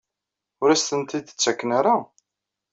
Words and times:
Ur 0.61 0.69
asen-tent-id-ttaken 0.71 1.69
ara? 1.79 1.95